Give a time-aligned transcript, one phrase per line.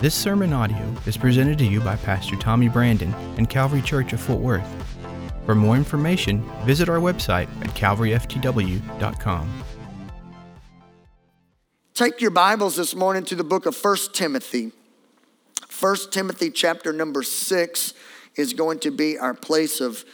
[0.00, 4.20] This sermon audio is presented to you by Pastor Tommy Brandon and Calvary Church of
[4.20, 4.66] Fort Worth.
[5.46, 9.64] For more information, visit our website at calvaryftw.com.
[11.94, 14.72] Take your Bibles this morning to the book of 1 Timothy.
[15.78, 17.94] 1 Timothy chapter number 6
[18.34, 20.04] is going to be our place of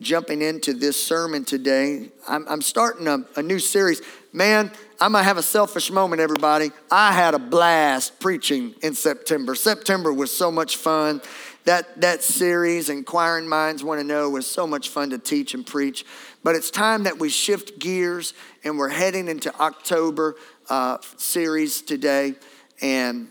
[0.00, 2.10] jumping into this sermon today.
[2.28, 4.02] I'm, I'm starting a, a new series.
[4.32, 4.72] Man,
[5.02, 6.72] I'm gonna have a selfish moment, everybody.
[6.90, 9.54] I had a blast preaching in September.
[9.54, 11.22] September was so much fun.
[11.64, 15.66] That, that series, Inquiring Minds Want to Know, was so much fun to teach and
[15.66, 16.04] preach.
[16.44, 20.36] But it's time that we shift gears and we're heading into October
[20.68, 22.34] uh, series today.
[22.82, 23.28] And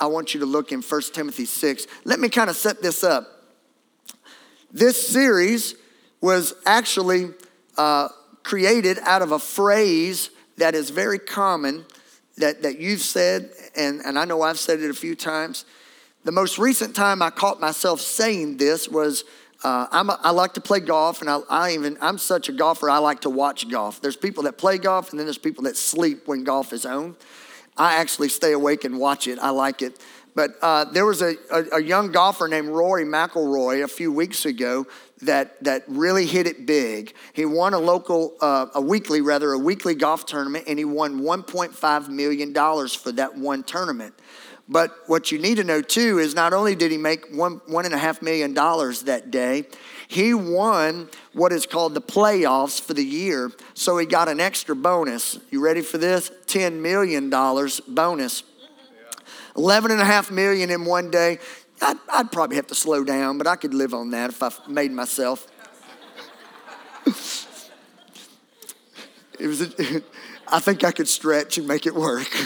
[0.00, 1.86] I want you to look in 1 Timothy 6.
[2.04, 3.26] Let me kind of set this up.
[4.72, 5.74] This series
[6.22, 7.30] was actually
[7.76, 8.08] uh,
[8.42, 11.84] created out of a phrase that is very common
[12.36, 15.64] that, that you've said, and, and I know I've said it a few times.
[16.24, 19.24] The most recent time I caught myself saying this was
[19.64, 22.88] uh, a, i like to play golf, and I, I, even I'm such a golfer.
[22.88, 24.00] I like to watch golf.
[24.00, 27.16] There's people that play golf, and then there's people that sleep when golf is on.
[27.76, 29.38] I actually stay awake and watch it.
[29.38, 29.98] I like it.
[30.38, 34.44] But uh, there was a, a, a, young golfer named Rory McIlroy a few weeks
[34.44, 34.86] ago
[35.22, 37.12] that, that really hit it big.
[37.32, 41.22] He won a local, uh, a weekly, rather, a weekly golf tournament, and he won
[41.22, 44.14] $1.5 million for that one tournament.
[44.68, 47.84] But what you need to know too is not only did he make one, one
[47.84, 49.64] and a half million dollars that day,
[50.06, 53.50] he won what is called the playoffs for the year.
[53.74, 55.36] So he got an extra bonus.
[55.50, 56.30] You ready for this?
[56.46, 58.42] $10 million bonus.
[59.58, 61.38] 11 and a half million in one day.
[61.82, 64.50] I'd, I'd probably have to slow down, but I could live on that if I
[64.68, 65.46] made myself.
[69.38, 70.02] it was a,
[70.48, 72.28] I think I could stretch and make it work.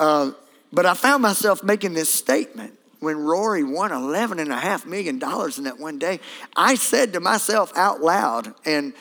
[0.00, 0.30] uh,
[0.72, 5.98] but I found myself making this statement when Rory won $11.5 million in that one
[5.98, 6.20] day.
[6.56, 8.94] I said to myself out loud, and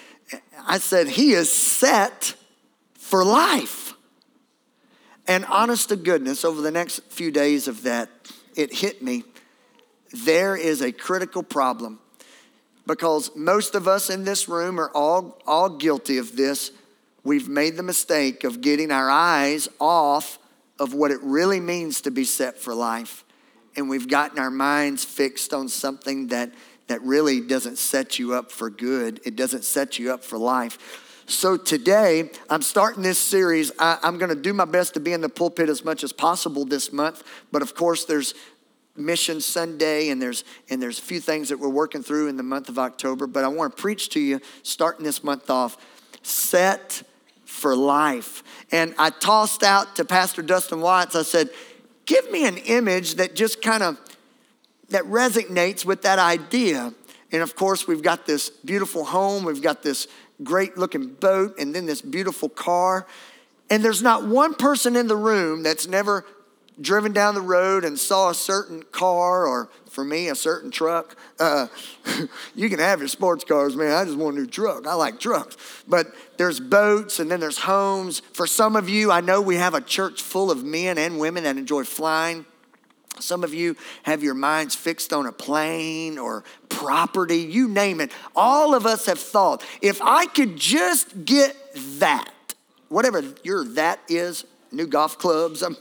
[0.68, 2.36] I said, He is set
[2.96, 3.85] for life.
[5.28, 8.10] And honest to goodness, over the next few days of that,
[8.56, 9.24] it hit me.
[10.14, 12.00] There is a critical problem
[12.86, 16.72] because most of us in this room are all, all guilty of this.
[17.24, 20.38] We've made the mistake of getting our eyes off
[20.78, 23.24] of what it really means to be set for life.
[23.76, 26.54] And we've gotten our minds fixed on something that,
[26.88, 30.78] that really doesn't set you up for good, it doesn't set you up for life.
[31.28, 33.72] So today, I'm starting this series.
[33.80, 36.14] I, am going to do my best to be in the pulpit as much as
[36.14, 38.36] possible this month, but of course, there's
[38.96, 42.44] Mission Sunday, and there's and there's a few things that we're working through in the
[42.44, 43.26] month of October.
[43.26, 45.78] But I want to preach to you starting this month off.
[46.22, 47.02] Set
[47.44, 48.44] for life.
[48.72, 51.16] And I tossed out to Pastor Dustin Watts.
[51.16, 51.50] I said,
[52.06, 54.00] "Give me an image that just kind of
[54.90, 56.94] that resonates with that idea."
[57.32, 59.44] And of course, we've got this beautiful home.
[59.44, 60.08] We've got this
[60.44, 63.08] great looking boat and then this beautiful car.
[63.70, 66.26] And there's not one person in the room that's never
[66.80, 71.16] driven down the road and saw a certain car or for me a certain truck.
[71.40, 71.68] Uh,
[72.56, 73.92] you can have your sports cars man.
[73.92, 74.86] I just want a new truck.
[74.86, 75.56] I like trucks.
[75.88, 76.08] But
[76.38, 78.22] there's boats and then there's homes.
[78.34, 81.44] For some of you i know we have a church full of men and women
[81.46, 82.46] that enjoy flying
[83.20, 88.12] some of you have your minds fixed on a plane or property, you name it.
[88.36, 91.56] All of us have thought, if I could just get
[92.00, 92.30] that,
[92.90, 95.64] whatever your that is, new golf clubs.
[95.64, 95.78] I'm,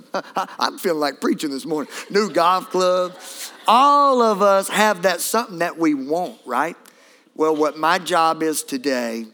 [0.58, 1.92] I'm feeling like preaching this morning.
[2.10, 3.18] New golf club.
[3.66, 6.76] All of us have that something that we want, right?
[7.34, 9.26] Well, what my job is today,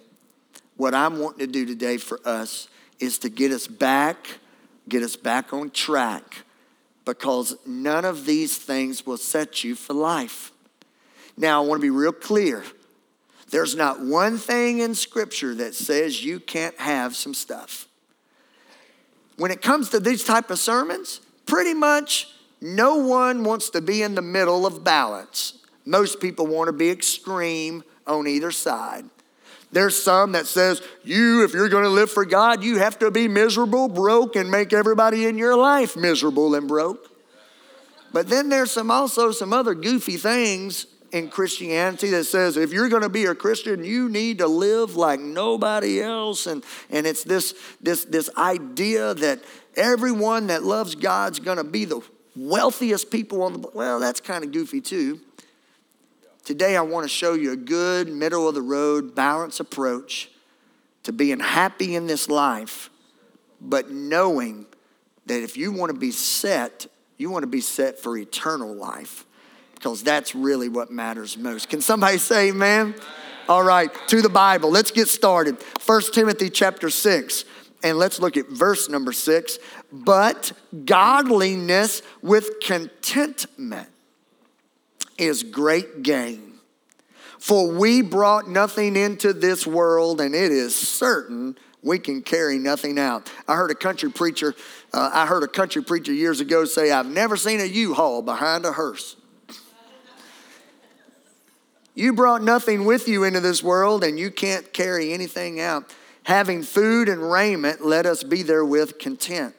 [0.76, 2.68] what I'm wanting to do today for us
[2.98, 4.38] is to get us back,
[4.88, 6.44] get us back on track
[7.10, 10.52] because none of these things will set you for life.
[11.36, 12.62] Now, I want to be real clear.
[13.50, 17.88] There's not one thing in Scripture that says you can't have some stuff.
[19.36, 22.28] When it comes to these type of sermons, pretty much
[22.60, 25.58] no one wants to be in the middle of balance.
[25.84, 29.04] Most people want to be extreme on either side.
[29.72, 33.10] There's some that says, you, if you're going to live for God, you have to
[33.10, 37.08] be miserable, broke, and make everybody in your life miserable and broke.
[38.12, 42.88] But then there's some also some other goofy things in Christianity that says if you're
[42.88, 46.46] going to be a Christian, you need to live like nobody else.
[46.46, 49.40] And, and it's this, this, this idea that
[49.76, 52.00] everyone that loves God's going to be the
[52.36, 55.20] wealthiest people on the well, that's kind of goofy too.
[56.50, 60.28] Today, I want to show you a good, middle of the road, balanced approach
[61.04, 62.90] to being happy in this life,
[63.60, 64.66] but knowing
[65.26, 66.88] that if you want to be set,
[67.18, 69.26] you want to be set for eternal life
[69.76, 71.68] because that's really what matters most.
[71.68, 72.96] Can somebody say amen?
[73.48, 74.70] All right, to the Bible.
[74.70, 75.56] Let's get started.
[75.86, 77.44] 1 Timothy chapter 6,
[77.84, 79.60] and let's look at verse number 6.
[79.92, 80.50] But
[80.84, 83.89] godliness with contentment
[85.20, 86.54] is great gain.
[87.38, 92.98] For we brought nothing into this world, and it is certain we can carry nothing
[92.98, 93.30] out.
[93.48, 94.54] I heard a country preacher,
[94.92, 98.66] uh, I heard a country preacher years ago say, I've never seen a U-Haul behind
[98.66, 99.16] a hearse.
[101.94, 105.92] You brought nothing with you into this world, and you can't carry anything out.
[106.24, 109.54] Having food and raiment, let us be therewith content.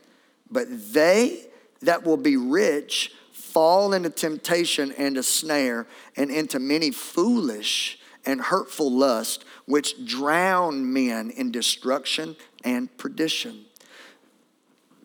[0.49, 1.45] But they
[1.81, 3.13] that will be rich
[3.51, 10.93] fall into temptation and a snare, and into many foolish and hurtful lusts, which drown
[10.93, 13.65] men in destruction and perdition.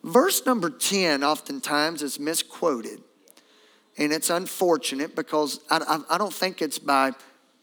[0.03, 3.01] Verse number 10 oftentimes is misquoted.
[3.97, 5.77] And it's unfortunate because I,
[6.09, 7.11] I, I don't think it's by,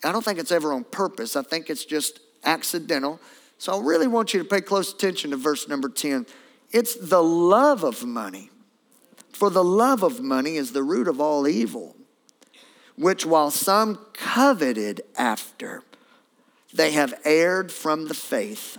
[0.02, 1.36] I don't think it's ever on purpose.
[1.36, 3.20] I think it's just accidental.
[3.58, 6.26] So I really want you to pay close attention to verse number 10.
[6.72, 8.50] It's the love of money.
[9.34, 11.96] For the love of money is the root of all evil,
[12.96, 15.82] which while some coveted after,
[16.72, 18.78] they have erred from the faith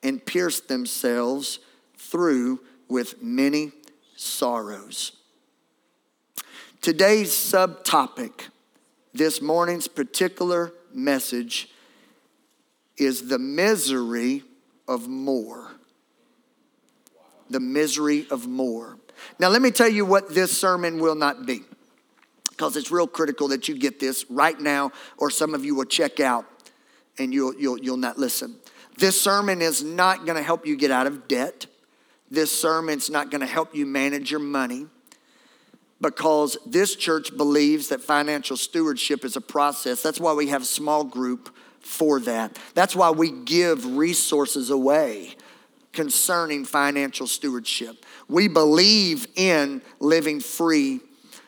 [0.00, 1.58] and pierced themselves
[1.96, 3.72] through with many
[4.14, 5.12] sorrows.
[6.80, 8.50] Today's subtopic,
[9.12, 11.70] this morning's particular message,
[12.96, 14.44] is the misery
[14.86, 15.72] of more.
[17.50, 18.98] The misery of more.
[19.38, 21.62] Now, let me tell you what this sermon will not be,
[22.50, 25.84] because it's real critical that you get this right now, or some of you will
[25.84, 26.46] check out
[27.18, 28.56] and you'll, you'll, you'll not listen.
[28.96, 31.66] This sermon is not going to help you get out of debt.
[32.30, 34.86] This sermon's not going to help you manage your money
[36.00, 40.02] because this church believes that financial stewardship is a process.
[40.02, 42.58] That's why we have a small group for that.
[42.74, 45.36] That's why we give resources away
[45.92, 48.04] concerning financial stewardship.
[48.28, 51.00] We believe in living free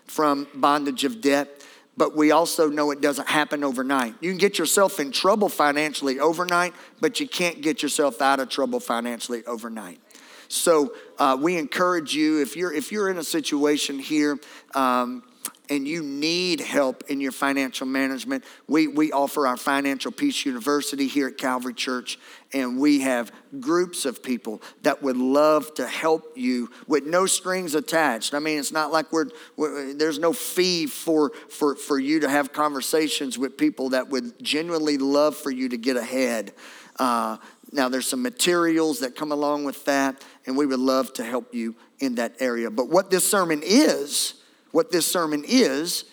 [0.06, 1.60] from bondage of debt
[2.00, 4.14] but we also know it doesn't happen overnight.
[4.22, 8.48] You can get yourself in trouble financially overnight, but you can't get yourself out of
[8.48, 10.00] trouble financially overnight.
[10.48, 14.38] So uh, we encourage you if you're if you're in a situation here
[14.74, 15.22] um,
[15.70, 21.06] and you need help in your financial management, we, we offer our Financial Peace University
[21.06, 22.18] here at Calvary Church,
[22.52, 23.30] and we have
[23.60, 28.34] groups of people that would love to help you with no strings attached.
[28.34, 32.28] I mean, it's not like we're, we're there's no fee for, for, for you to
[32.28, 36.52] have conversations with people that would genuinely love for you to get ahead.
[36.98, 37.36] Uh,
[37.72, 41.54] now, there's some materials that come along with that, and we would love to help
[41.54, 42.68] you in that area.
[42.70, 44.39] But what this sermon is,
[44.72, 46.04] what this sermon is,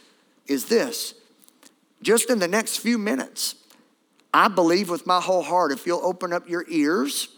[0.48, 1.14] is this.
[2.02, 3.56] Just in the next few minutes,
[4.34, 7.30] I believe with my whole heart, if you'll open up your ears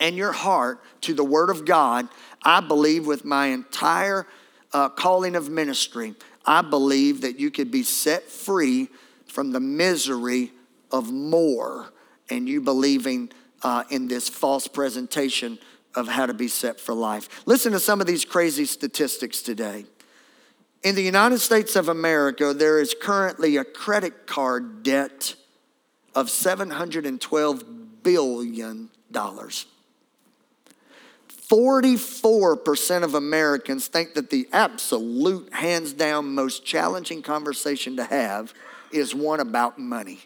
[0.00, 2.08] and your heart to the Word of God,
[2.42, 4.26] I believe with my entire
[4.72, 8.88] uh, calling of ministry, I believe that you could be set free
[9.26, 10.52] from the misery
[10.90, 11.92] of more
[12.28, 13.30] and you believing
[13.62, 15.58] uh, in this false presentation
[15.94, 17.46] of how to be set for life.
[17.46, 19.84] Listen to some of these crazy statistics today.
[20.82, 25.34] In the United States of America, there is currently a credit card debt
[26.14, 27.64] of $712
[28.02, 28.88] billion.
[31.50, 38.54] 44% of Americans think that the absolute, hands down, most challenging conversation to have
[38.90, 40.20] is one about money.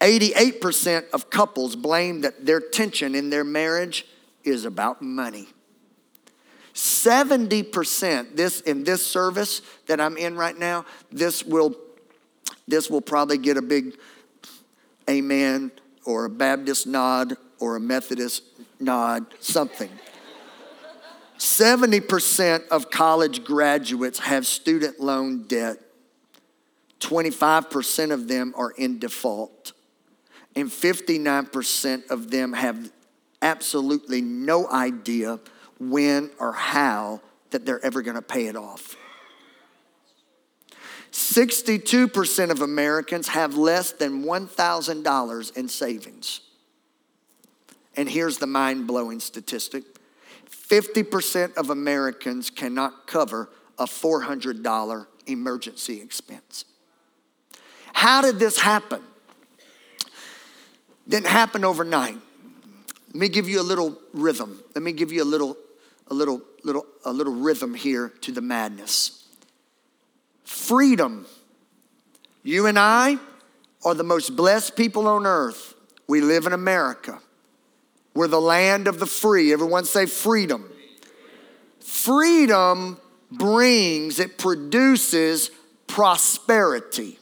[0.00, 4.06] 88% of couples blame that their tension in their marriage
[4.44, 5.48] is about money.
[6.74, 11.76] 70% this in this service that I'm in right now, this will
[12.66, 13.96] this will probably get a big
[15.08, 15.70] amen
[16.04, 18.42] or a Baptist nod or a Methodist
[18.80, 19.90] nod, something.
[21.38, 25.78] 70% of college graduates have student loan debt.
[27.00, 29.72] 25% of them are in default.
[30.56, 32.90] And 59% of them have
[33.42, 35.40] absolutely no idea
[35.90, 38.96] when or how that they're ever going to pay it off.
[41.12, 46.40] 62% of Americans have less than $1,000 in savings.
[47.96, 49.84] And here's the mind blowing statistic
[50.50, 53.48] 50% of Americans cannot cover
[53.78, 56.64] a $400 emergency expense.
[57.92, 59.00] How did this happen?
[61.06, 62.18] Didn't happen overnight.
[63.08, 64.60] Let me give you a little rhythm.
[64.74, 65.56] Let me give you a little
[66.08, 69.26] a little, little, a little rhythm here to the madness.
[70.44, 71.26] Freedom.
[72.42, 73.18] You and I
[73.84, 75.74] are the most blessed people on earth.
[76.06, 77.20] We live in America.
[78.14, 79.52] We're the land of the free.
[79.52, 80.70] Everyone say freedom.
[81.80, 82.98] Freedom
[83.30, 85.50] brings, it produces
[85.86, 87.18] prosperity.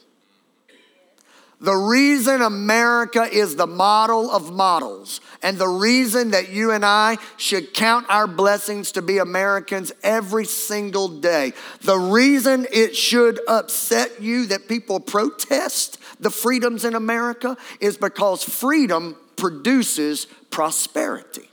[1.63, 7.17] The reason America is the model of models, and the reason that you and I
[7.37, 14.21] should count our blessings to be Americans every single day, the reason it should upset
[14.21, 21.49] you that people protest the freedoms in America is because freedom produces prosperity.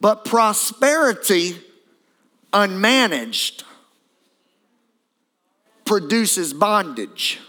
[0.00, 1.56] But prosperity
[2.52, 3.64] unmanaged
[5.84, 7.40] produces bondage.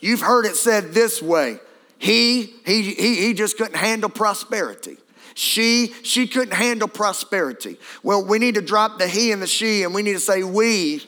[0.00, 1.58] You've heard it said this way.
[1.98, 4.96] He, he, he, he just couldn't handle prosperity.
[5.34, 7.78] She, she couldn't handle prosperity.
[8.02, 10.42] Well, we need to drop the he and the she and we need to say
[10.42, 11.04] we.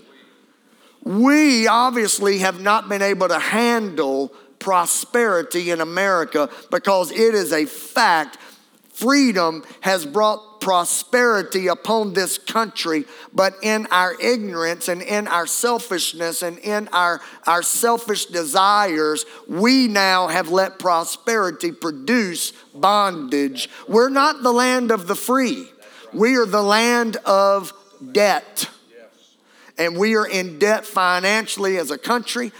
[1.02, 7.64] We obviously have not been able to handle prosperity in America because it is a
[7.64, 8.38] fact.
[8.92, 16.42] Freedom has brought prosperity upon this country, but in our ignorance and in our selfishness
[16.42, 23.68] and in our, our selfish desires, we now have let prosperity produce bondage.
[23.88, 25.68] We're not the land of the free,
[26.12, 27.72] we are the land of
[28.12, 28.68] debt.
[29.78, 32.52] And we are in debt financially as a country,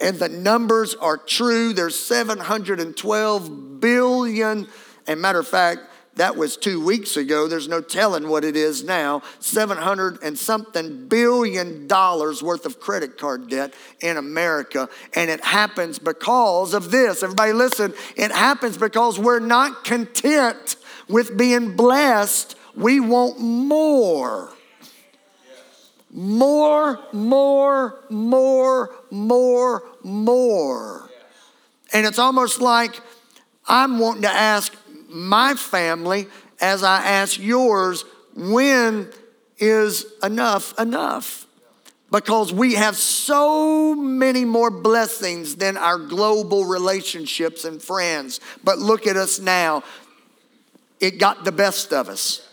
[0.00, 1.72] and the numbers are true.
[1.72, 4.68] There's 712 billion.
[5.08, 5.80] And matter of fact,
[6.18, 7.46] that was two weeks ago.
[7.46, 9.22] There's no telling what it is now.
[9.38, 14.88] 700 and something billion dollars worth of credit card debt in America.
[15.14, 17.22] And it happens because of this.
[17.22, 20.74] Everybody listen, it happens because we're not content
[21.08, 22.56] with being blessed.
[22.74, 24.50] We want more.
[26.10, 31.10] More, more, more, more, more.
[31.92, 33.00] And it's almost like
[33.68, 34.74] I'm wanting to ask
[35.08, 36.26] my family
[36.60, 39.10] as I ask yours, when
[39.58, 41.46] is enough enough?
[42.10, 48.40] Because we have so many more blessings than our global relationships and friends.
[48.64, 49.82] But look at us now.
[51.00, 52.48] It got the best of us.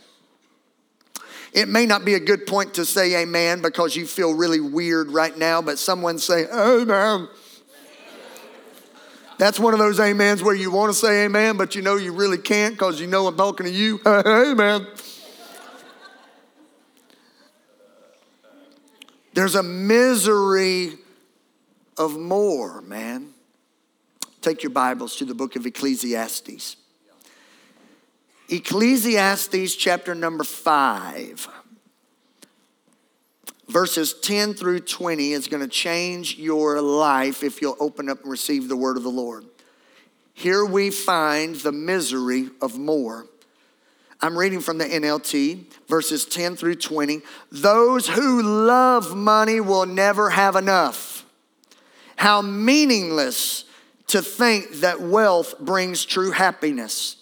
[1.53, 5.09] It may not be a good point to say amen because you feel really weird
[5.09, 7.29] right now, but someone say, Amen.
[9.37, 12.13] That's one of those amens where you want to say amen, but you know you
[12.13, 13.99] really can't because you know I'm talking to you.
[14.05, 14.87] amen.
[19.33, 20.93] There's a misery
[21.97, 23.33] of more, man.
[24.41, 26.77] Take your Bibles to the book of Ecclesiastes.
[28.47, 31.49] Ecclesiastes chapter number five
[33.67, 38.31] verses 10 through 20 is going to change your life if you'll open up and
[38.31, 39.45] receive the word of the Lord.
[40.33, 43.25] Here we find the misery of more.
[44.21, 47.21] I'm reading from the NLT, verses 10 through 20.
[47.51, 51.25] Those who love money will never have enough.
[52.15, 53.65] How meaningless
[54.07, 57.17] to think that wealth brings true happiness.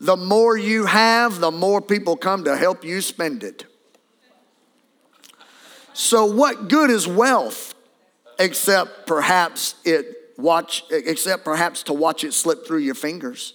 [0.00, 3.64] The more you have, the more people come to help you spend it.
[5.94, 7.72] So, what good is wealth
[8.40, 13.54] except perhaps it watch except perhaps to watch it slip through your fingers?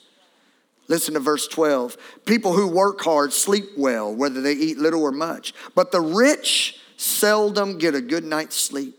[0.87, 1.97] Listen to verse 12.
[2.25, 6.79] People who work hard sleep well, whether they eat little or much, but the rich
[6.95, 8.95] seldom get a good night's sleep.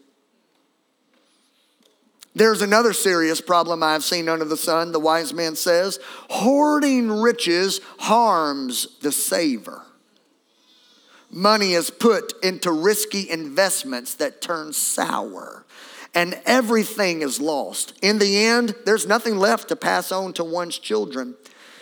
[2.35, 5.99] There's another serious problem I've seen under the sun, the wise man says.
[6.29, 9.83] Hoarding riches harms the saver
[11.31, 15.65] money is put into risky investments that turn sour
[16.15, 17.95] and everything is lost.
[18.03, 21.35] In the end, there's nothing left to pass on to one's children.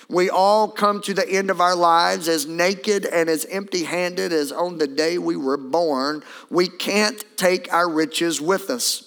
[0.08, 4.32] We all come to the end of our lives as naked and as empty handed
[4.32, 6.22] as on the day we were born.
[6.50, 9.04] We can't take our riches with us.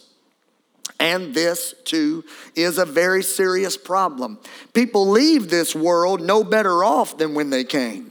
[1.00, 2.24] And this, too,
[2.56, 4.38] is a very serious problem.
[4.74, 8.11] People leave this world no better off than when they came.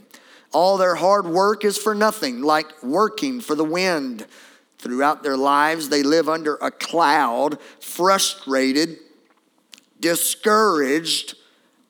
[0.51, 4.25] All their hard work is for nothing, like working for the wind.
[4.79, 8.97] Throughout their lives, they live under a cloud, frustrated,
[9.99, 11.35] discouraged,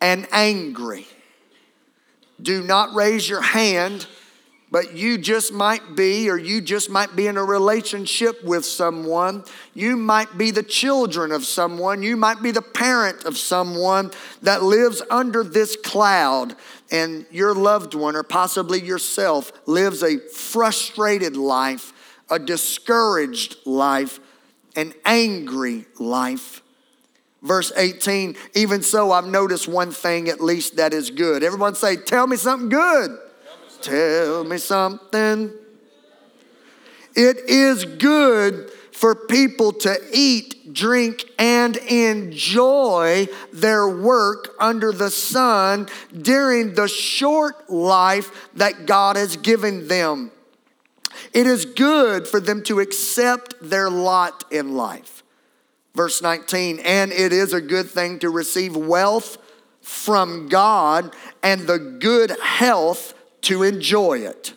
[0.02, 1.08] and angry.
[2.42, 4.08] Do not raise your hand
[4.72, 9.44] but you just might be, or you just might be in a relationship with someone.
[9.74, 12.02] You might be the children of someone.
[12.02, 14.12] You might be the parent of someone
[14.42, 16.56] that lives under this cloud,
[16.90, 21.92] and your loved one, or possibly yourself, lives a frustrated life,
[22.30, 24.22] a discouraged life,
[24.78, 26.62] an angry life.
[27.42, 31.44] Verse 18, even so, I've noticed one thing at least that is good.
[31.44, 33.18] Everyone say, Tell me something good.
[33.82, 35.52] Tell me something.
[37.16, 45.88] It is good for people to eat, drink, and enjoy their work under the sun
[46.22, 50.32] during the short life that God has given them.
[51.34, 55.24] It is good for them to accept their lot in life.
[55.96, 59.38] Verse 19, and it is a good thing to receive wealth
[59.82, 64.54] from God and the good health to enjoy it.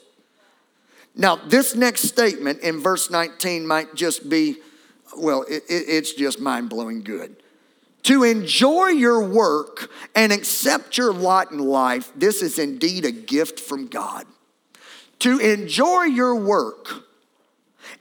[1.16, 4.56] Now, this next statement in verse 19 might just be,
[5.16, 7.36] well, it, it, it's just mind blowing good.
[8.04, 13.60] To enjoy your work and accept your lot in life, this is indeed a gift
[13.60, 14.26] from God.
[15.20, 17.04] To enjoy your work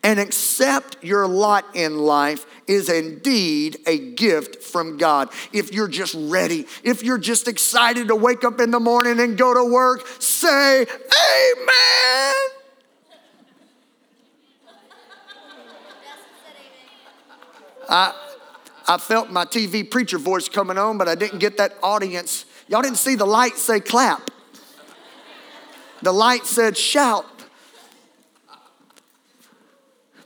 [0.03, 5.29] and accept your lot in life is indeed a gift from God.
[5.53, 9.37] If you're just ready, if you're just excited to wake up in the morning and
[9.37, 12.33] go to work, say, Amen.
[17.89, 18.13] I,
[18.87, 22.45] I felt my TV preacher voice coming on, but I didn't get that audience.
[22.67, 24.31] Y'all didn't see the light say clap.
[26.01, 27.32] The light said shout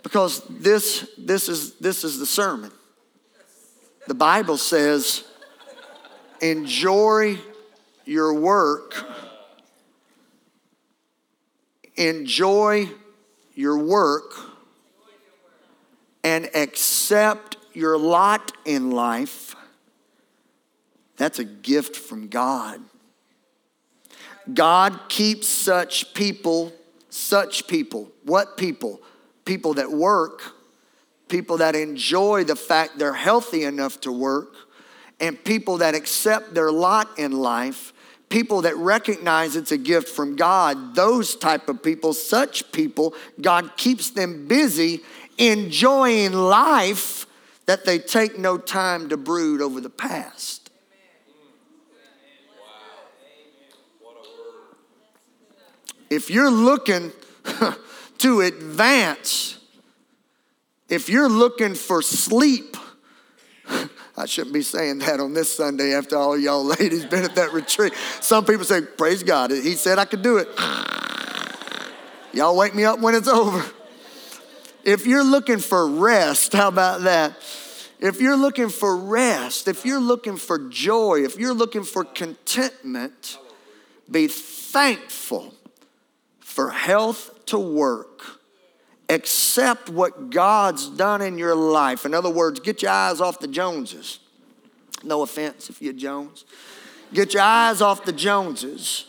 [0.08, 2.72] because this, this, is, this is the sermon.
[4.08, 5.26] The Bible says,
[6.40, 7.38] enjoy
[8.06, 9.06] your work,
[11.98, 12.88] enjoy
[13.54, 14.32] your work,
[16.24, 19.58] and accept your lot in life.
[21.18, 22.80] That's a gift from God.
[24.54, 26.72] God keeps such people,
[27.10, 28.10] such people.
[28.24, 29.02] What people?
[29.48, 30.42] People that work,
[31.30, 34.54] people that enjoy the fact they're healthy enough to work,
[35.20, 37.94] and people that accept their lot in life,
[38.30, 43.78] people that recognize it's a gift from God, those type of people, such people, God
[43.78, 45.00] keeps them busy
[45.38, 47.26] enjoying life
[47.68, 50.70] that they take no time to brood over the past.
[56.10, 57.12] If you're looking
[58.20, 59.58] to advance.
[60.90, 62.78] If you're looking for sleep,
[64.18, 67.54] I shouldn't be saying that on this Sunday after all y'all ladies been at that
[67.54, 67.94] retreat.
[68.22, 70.48] Some people say, Praise God, He said I could do it.
[72.34, 73.66] Y'all wake me up when it's over.
[74.84, 77.36] If you're looking for rest, how about that?
[78.00, 83.40] If you're looking for rest, if you're looking for joy, if you're looking for contentment,
[84.12, 85.56] be thankful
[86.40, 88.22] for health to work.
[89.10, 92.06] Accept what God's done in your life.
[92.06, 94.20] In other words, get your eyes off the Joneses.
[95.04, 96.46] No offense if you're Jones.
[97.14, 99.06] Get your eyes off the Joneses.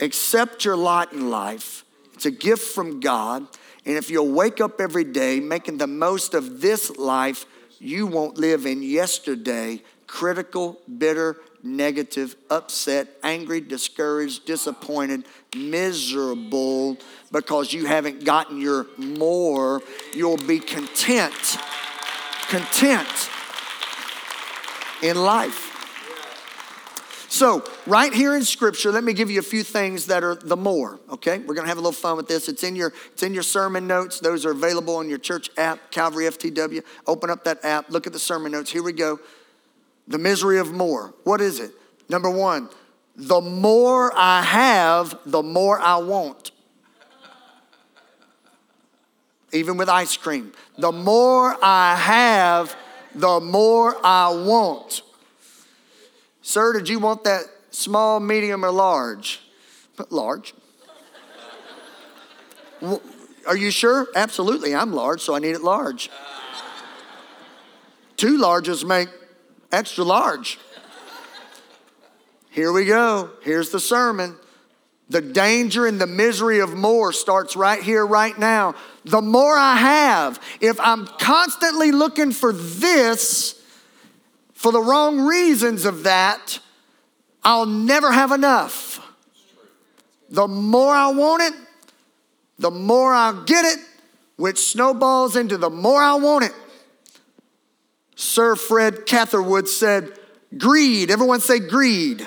[0.00, 1.84] Accept your lot in life.
[2.14, 3.46] It's a gift from God.
[3.86, 7.46] And if you'll wake up every day making the most of this life,
[7.78, 15.24] you won't live in yesterday, critical, bitter, negative, upset, angry, discouraged, disappointed,
[15.56, 16.98] miserable
[17.32, 19.80] because you haven't gotten your more.
[20.12, 21.58] You'll be content,
[22.48, 23.08] content
[25.02, 25.72] in life.
[27.34, 30.56] So, right here in Scripture, let me give you a few things that are the
[30.56, 31.00] more.
[31.10, 32.48] Okay, we're gonna have a little fun with this.
[32.48, 34.20] It's in your it's in your sermon notes.
[34.20, 36.84] Those are available on your church app, Calvary FTW.
[37.08, 37.90] Open up that app.
[37.90, 38.70] Look at the sermon notes.
[38.70, 39.18] Here we go.
[40.06, 41.14] The misery of more.
[41.24, 41.72] What is it?
[42.08, 42.68] Number one,
[43.16, 46.50] the more I have, the more I want.
[49.52, 50.52] Even with ice cream.
[50.78, 52.76] The more I have,
[53.14, 55.02] the more I want.
[56.42, 59.40] Sir, did you want that small, medium, or large?
[60.10, 60.54] Large.
[63.46, 64.08] Are you sure?
[64.16, 66.10] Absolutely, I'm large, so I need it large.
[68.16, 69.08] Two larges make
[69.74, 70.58] extra large.
[72.50, 73.30] Here we go.
[73.42, 74.36] Here's the sermon.
[75.10, 78.74] The danger and the misery of more starts right here, right now.
[79.04, 83.60] The more I have, if I'm constantly looking for this
[84.54, 86.58] for the wrong reasons of that,
[87.42, 89.00] I'll never have enough.
[90.30, 91.52] The more I want it,
[92.58, 93.78] the more I get it,
[94.36, 96.52] which snowballs into the more I want it.
[98.14, 100.18] Sir Fred Catherwood said,
[100.56, 102.26] Greed, everyone say greed,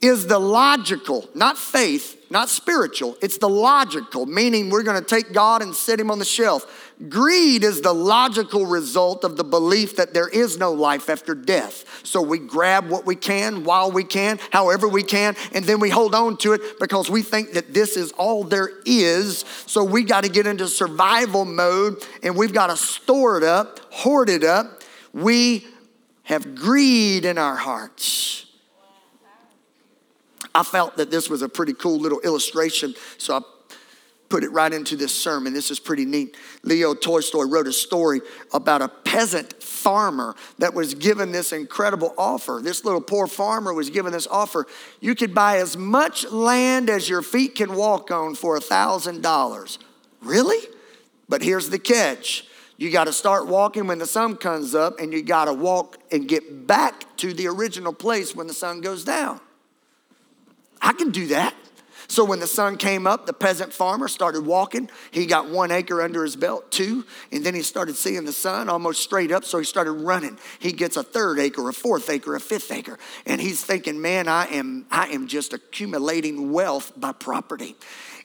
[0.00, 3.16] is the logical, not faith, not spiritual.
[3.20, 6.81] It's the logical, meaning we're to take God and set him on the shelf.
[7.08, 11.84] Greed is the logical result of the belief that there is no life after death.
[12.04, 15.90] So we grab what we can while we can, however we can, and then we
[15.90, 19.44] hold on to it because we think that this is all there is.
[19.66, 23.80] So we got to get into survival mode and we've got to store it up,
[23.90, 24.82] hoard it up.
[25.12, 25.66] We
[26.24, 28.46] have greed in our hearts.
[30.54, 33.40] I felt that this was a pretty cool little illustration, so I
[34.32, 35.52] put it right into this sermon.
[35.52, 36.38] This is pretty neat.
[36.62, 38.22] Leo Tolstoy wrote a story
[38.54, 42.58] about a peasant farmer that was given this incredible offer.
[42.64, 44.66] This little poor farmer was given this offer.
[45.00, 49.78] You could buy as much land as your feet can walk on for a $1,000.
[50.22, 50.66] Really?
[51.28, 52.46] But here's the catch.
[52.78, 55.98] You got to start walking when the sun comes up, and you got to walk
[56.10, 59.42] and get back to the original place when the sun goes down.
[60.80, 61.54] I can do that.
[62.12, 64.90] So when the sun came up, the peasant farmer started walking.
[65.12, 68.68] He got one acre under his belt, two, and then he started seeing the sun
[68.68, 70.36] almost straight up, so he started running.
[70.58, 74.28] He gets a third acre, a fourth acre, a fifth acre, and he's thinking, man,
[74.28, 77.76] I am, I am just accumulating wealth by property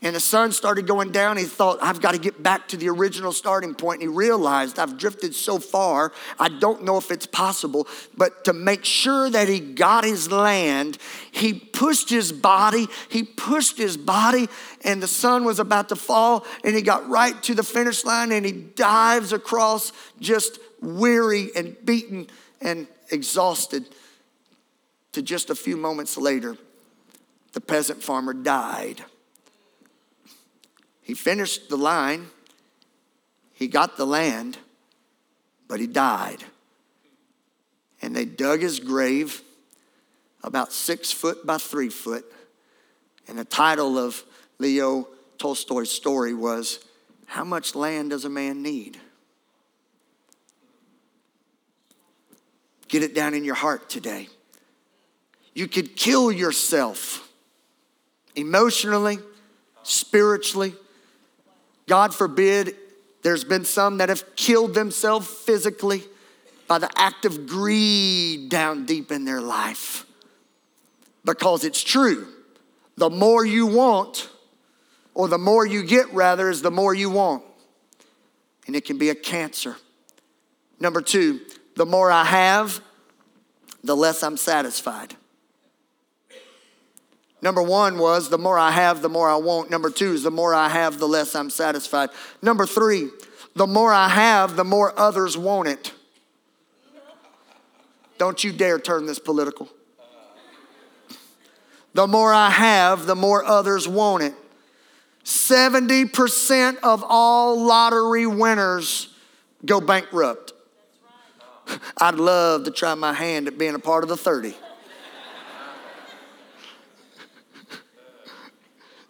[0.02, 1.38] and the sun started going down.
[1.38, 4.02] He thought, I've got to get back to the original starting point.
[4.02, 7.88] And he realized, I've drifted so far, I don't know if it's possible.
[8.16, 11.00] But to make sure that he got his land,
[11.32, 14.48] he pushed his body, he pushed his body,
[14.84, 16.46] and the sun was about to fall.
[16.64, 21.76] And he got right to the finish line and he dives across, just weary and
[21.84, 22.28] beaten
[22.62, 23.86] and exhausted.
[25.14, 26.56] To just a few moments later,
[27.54, 29.04] the peasant farmer died.
[31.08, 32.28] He finished the line,
[33.54, 34.58] he got the land,
[35.70, 36.43] but he died.
[38.02, 39.41] And they dug his grave
[40.43, 42.26] about six foot by three foot.
[43.26, 44.22] And the title of
[44.60, 46.80] Leo Tolstoy's story was
[47.26, 49.00] How Much Land Does a Man Need?
[52.89, 54.28] Get it down in your heart today.
[55.54, 57.32] You could kill yourself
[58.36, 59.20] emotionally,
[59.84, 60.76] spiritually,
[61.88, 62.76] God forbid,
[63.23, 66.04] there's been some that have killed themselves physically
[66.67, 70.06] by the act of greed down deep in their life.
[71.23, 72.28] Because it's true.
[72.97, 74.30] The more you want,
[75.13, 77.43] or the more you get, rather, is the more you want.
[78.65, 79.78] And it can be a cancer.
[80.80, 81.41] Number two,
[81.76, 82.82] the more I have,
[83.84, 85.15] the less I'm satisfied.
[87.41, 89.69] Number one was the more I have, the more I want.
[89.69, 92.10] Number two is the more I have, the less I'm satisfied.
[92.41, 93.10] Number three,
[93.56, 95.93] the more I have, the more others want it.
[98.17, 99.69] Don't you dare turn this political.
[101.93, 104.34] The more I have, the more others want it.
[105.23, 109.10] 70% of all lottery winners
[109.65, 110.54] go bankrupt.
[111.97, 114.56] I'd love to try my hand at being a part of the 30.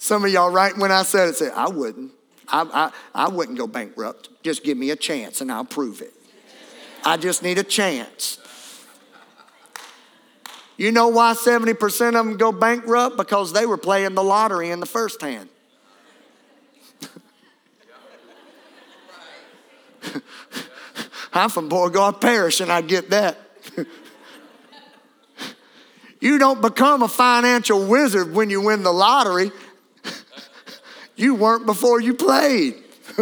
[0.07, 2.13] Some of y'all, right when I said it, said, I wouldn't.
[2.47, 2.61] I,
[3.13, 4.29] I, I wouldn't go bankrupt.
[4.41, 6.13] Just give me a chance and I'll prove it.
[7.03, 8.39] I just need a chance.
[10.77, 13.17] You know why 70% of them go bankrupt?
[13.17, 15.49] Because they were playing the lottery in the first hand.
[21.33, 23.37] I'm from Beauregard Parish and I get that.
[26.21, 29.51] you don't become a financial wizard when you win the lottery.
[31.17, 32.75] You weren't before you played.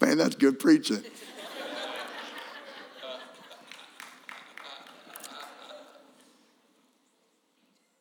[0.00, 1.04] Man, that's good preaching.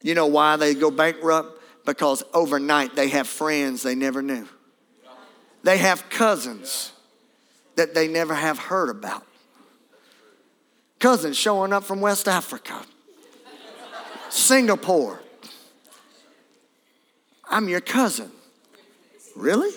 [0.02, 1.60] You know why they go bankrupt?
[1.86, 4.48] Because overnight they have friends they never knew.
[5.64, 6.94] They have cousins
[7.76, 9.26] that they never have heard about.
[11.00, 12.84] Cousins showing up from West Africa,
[14.30, 15.20] Singapore,
[17.52, 18.32] I'm your cousin.
[19.36, 19.72] Really?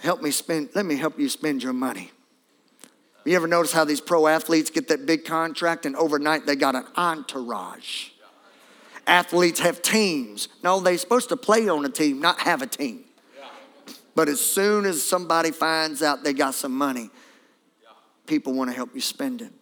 [0.00, 2.10] Help me spend, let me help you spend your money.
[3.24, 6.74] You ever notice how these pro athletes get that big contract and overnight they got
[6.74, 8.10] an entourage?
[9.06, 10.48] Athletes have teams.
[10.62, 13.04] No, they're supposed to play on a team, not have a team.
[14.14, 17.10] But as soon as somebody finds out they got some money,
[18.26, 19.52] people want to help you spend it.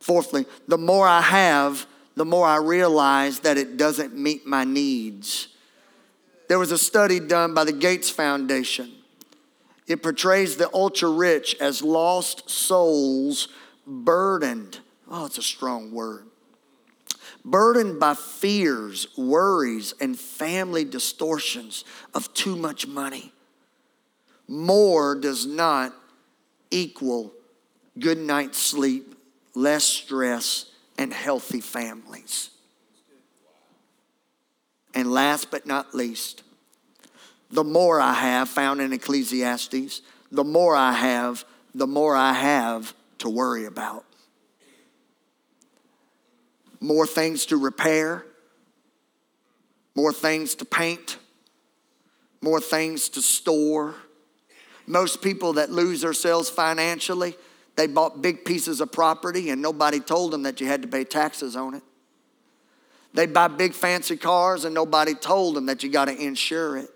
[0.00, 5.48] Fourthly, the more I have, the more I realize that it doesn't meet my needs.
[6.48, 8.92] There was a study done by the Gates Foundation.
[9.86, 13.48] It portrays the ultra rich as lost souls
[13.86, 14.80] burdened.
[15.10, 16.26] Oh, it's a strong word.
[17.44, 23.32] Burdened by fears, worries, and family distortions of too much money.
[24.48, 25.94] More does not
[26.70, 27.32] equal
[27.98, 29.14] good night's sleep,
[29.54, 30.66] less stress,
[30.98, 32.50] and healthy families.
[34.94, 36.42] And last but not least,
[37.50, 42.94] the more I have, found in Ecclesiastes, the more I have, the more I have
[43.18, 44.04] to worry about.
[46.80, 48.24] More things to repair,
[49.94, 51.18] more things to paint,
[52.40, 53.94] more things to store.
[54.86, 57.36] Most people that lose themselves financially,
[57.76, 61.04] they bought big pieces of property and nobody told them that you had to pay
[61.04, 61.82] taxes on it.
[63.12, 66.90] They buy big fancy cars and nobody told them that you got to insure it.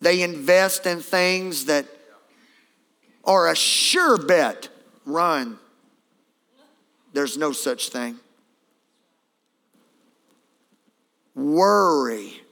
[0.00, 1.86] They invest in things that
[3.24, 4.68] are a sure bet
[5.04, 5.58] run.
[7.12, 8.16] There's no such thing.
[11.34, 12.42] Worry.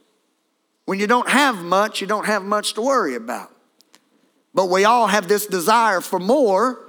[0.85, 3.51] When you don't have much, you don't have much to worry about.
[4.57, 6.79] But we all have this desire for more.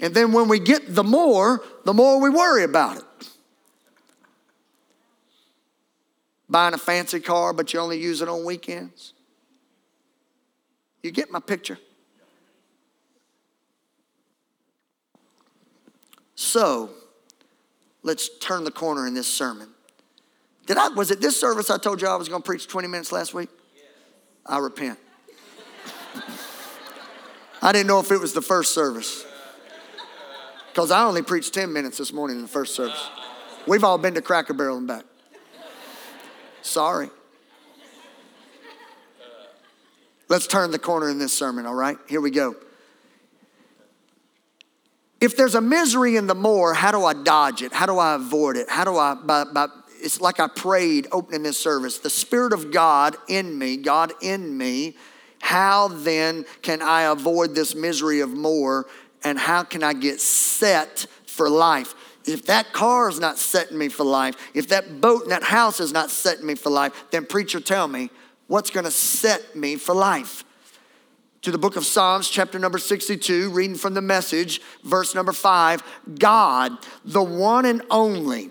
[0.00, 3.04] And then when we get the more, the more we worry about it.
[6.48, 9.12] Buying a fancy car, but you only use it on weekends.
[11.02, 11.78] You get my picture?
[16.34, 16.88] So,
[18.02, 19.68] let's turn the corner in this sermon.
[20.64, 22.88] Did I was it this service I told you I was going to preach 20
[22.88, 23.50] minutes last week?
[24.46, 24.98] I repent.
[27.60, 29.24] I didn't know if it was the first service.
[30.68, 33.10] Because I only preached 10 minutes this morning in the first service.
[33.66, 35.04] We've all been to Cracker Barrel and back.
[36.62, 37.10] Sorry.
[40.28, 41.96] Let's turn the corner in this sermon, all right?
[42.08, 42.54] Here we go.
[45.20, 47.72] If there's a misery in the more, how do I dodge it?
[47.72, 48.70] How do I avoid it?
[48.70, 49.66] How do I, by, by,
[50.00, 51.98] it's like I prayed opening this service.
[51.98, 54.96] The Spirit of God in me, God in me,
[55.48, 58.86] how then can I avoid this misery of more
[59.24, 61.94] and how can I get set for life?
[62.26, 65.80] If that car is not setting me for life, if that boat and that house
[65.80, 68.10] is not setting me for life, then preacher, tell me
[68.46, 70.44] what's going to set me for life.
[71.42, 75.82] To the book of Psalms, chapter number 62, reading from the message, verse number five
[76.18, 78.50] God, the one and only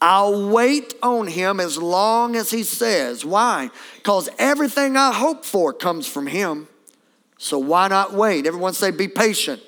[0.00, 3.24] I'll wait on him as long as he says.
[3.24, 3.70] Why?
[3.96, 6.68] Because everything I hope for comes from him.
[7.38, 8.46] So why not wait?
[8.46, 9.62] Everyone say, be patient.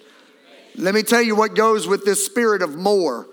[0.77, 3.27] Let me tell you what goes with this spirit of more.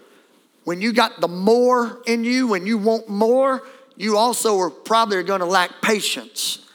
[0.64, 3.64] When you got the more in you, when you want more,
[3.98, 6.66] you also are probably going to lack patience.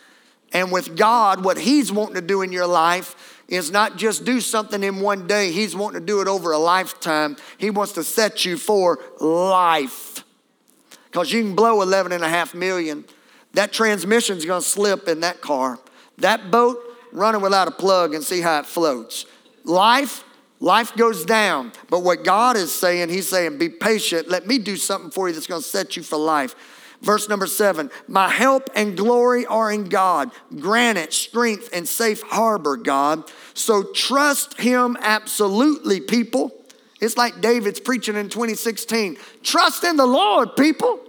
[0.52, 4.40] And with God, what He's wanting to do in your life is not just do
[4.40, 7.36] something in one day, He's wanting to do it over a lifetime.
[7.56, 10.07] He wants to set you for life.
[11.10, 13.04] Because you can blow 11 and a half million.
[13.54, 15.78] That transmission's gonna slip in that car.
[16.18, 16.78] That boat
[17.12, 19.26] running without a plug and see how it floats.
[19.64, 20.24] Life,
[20.60, 21.72] life goes down.
[21.88, 24.28] But what God is saying, He's saying, be patient.
[24.28, 26.54] Let me do something for you that's gonna set you for life.
[27.00, 30.32] Verse number seven, my help and glory are in God.
[30.58, 33.30] Grant it strength and safe harbor, God.
[33.54, 36.57] So trust Him absolutely, people.
[37.00, 39.16] It's like David's preaching in 2016.
[39.42, 41.00] Trust in the Lord, people.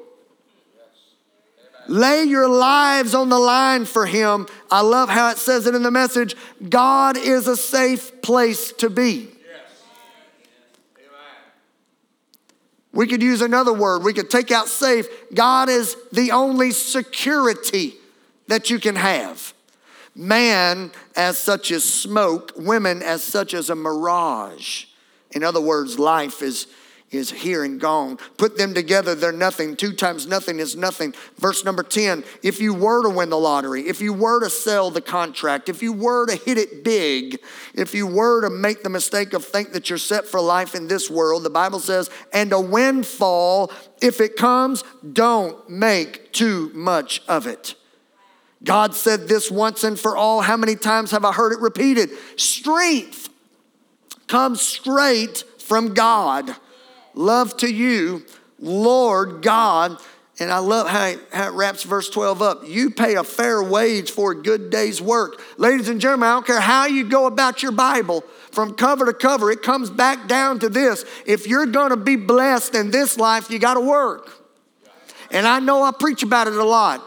[1.88, 4.46] Lay your lives on the line for Him.
[4.70, 6.36] I love how it says it in the message
[6.70, 9.30] God is a safe place to be.
[12.92, 14.04] We could use another word.
[14.04, 15.08] We could take out safe.
[15.34, 17.94] God is the only security
[18.48, 19.54] that you can have.
[20.16, 24.86] Man as such as smoke, women as such as a mirage.
[25.32, 26.68] In other words, life is
[27.12, 28.18] is here and gone.
[28.38, 29.76] Put them together, they're nothing.
[29.76, 31.14] Two times nothing is nothing.
[31.38, 34.92] Verse number 10 if you were to win the lottery, if you were to sell
[34.92, 37.40] the contract, if you were to hit it big,
[37.74, 40.88] if you were to make the mistake of think that you're set for life in
[40.88, 47.22] this world, the Bible says, and a windfall, if it comes, don't make too much
[47.28, 47.76] of it.
[48.62, 50.42] God said this once and for all.
[50.42, 52.10] How many times have I heard it repeated?
[52.36, 53.30] Strength
[54.30, 56.56] comes straight from God
[57.14, 58.26] love to you,
[58.60, 59.98] Lord God.
[60.40, 62.62] And I love how it, how it wraps verse 12 up.
[62.66, 65.42] You pay a fair wage for a good day's work.
[65.58, 69.14] Ladies and gentlemen, I don't care how you go about your Bible, from cover to
[69.14, 71.04] cover, it comes back down to this.
[71.26, 74.32] If you're gonna be blessed in this life, you gotta work.
[75.30, 77.04] And I know I preach about it a lot.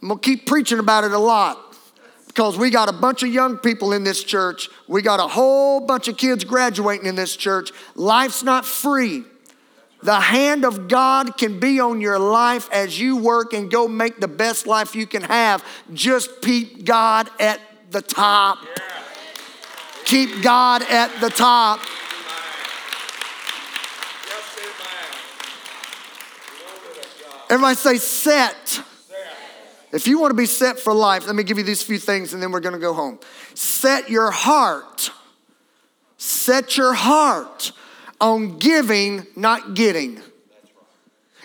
[0.00, 1.69] I'm gonna keep preaching about it a lot
[2.30, 4.68] because we got a bunch of young people in this church.
[4.86, 7.72] We got a whole bunch of kids graduating in this church.
[7.96, 9.24] Life's not free.
[10.04, 14.20] The hand of God can be on your life as you work and go make
[14.20, 15.64] the best life you can have.
[15.92, 18.58] Just keep God at the top.
[20.04, 21.80] Keep God at the top.
[27.50, 28.54] Everybody say set.
[29.92, 32.32] If you want to be set for life, let me give you these few things
[32.32, 33.18] and then we're going to go home.
[33.54, 35.10] Set your heart.
[36.16, 37.72] Set your heart
[38.20, 40.20] on giving, not getting.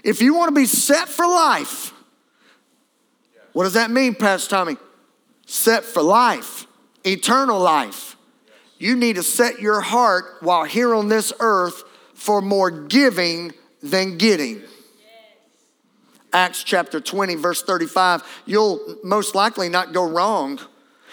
[0.03, 1.93] If you want to be set for life,
[3.53, 4.77] what does that mean, Pastor Tommy?
[5.45, 6.67] Set for life,
[7.05, 8.17] eternal life.
[8.77, 14.17] You need to set your heart while here on this earth for more giving than
[14.17, 14.62] getting.
[16.36, 20.60] Acts chapter 20, verse 35, you'll most likely not go wrong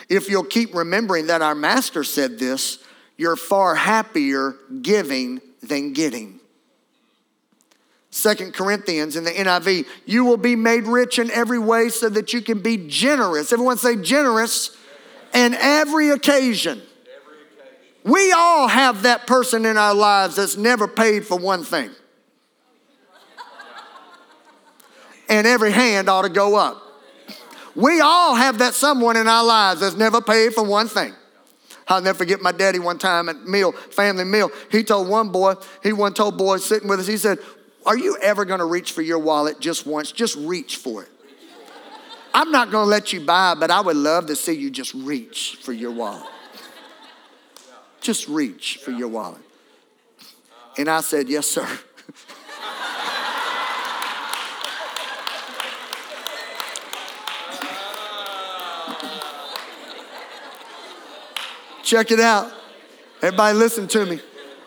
[0.09, 2.81] if you'll keep remembering that our master said this
[3.17, 6.41] you're far happier giving than getting.
[8.11, 12.33] Second Corinthians in the NIV, you will be made rich in every way so that
[12.33, 13.53] you can be generous.
[13.53, 14.77] Everyone say generous
[15.33, 16.83] in every occasion.
[18.03, 21.91] We all have that person in our lives that's never paid for one thing.
[25.33, 26.83] And every hand ought to go up.
[27.75, 31.15] We all have that someone in our lives that's never paid for one thing.
[31.89, 34.51] I'll never forget my daddy one time at meal, family meal.
[34.71, 37.39] He told one boy, he one told boy sitting with us, he said,
[37.87, 40.13] Are you ever gonna reach for your wallet just once?
[40.13, 41.09] Just reach for it.
[42.35, 45.57] I'm not gonna let you buy, but I would love to see you just reach
[45.63, 46.29] for your wallet.
[48.03, 49.41] Just reach for your wallet.
[50.77, 51.67] And I said, Yes, sir.
[61.93, 62.51] Check it out.
[63.21, 64.19] Everybody, listen to me.